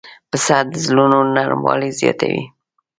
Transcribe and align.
پسه 0.29 0.57
د 0.71 0.73
زړونو 0.85 1.19
نرموالی 1.35 1.91
زیاتوي. 1.99 2.43